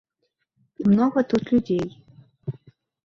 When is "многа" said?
0.91-1.19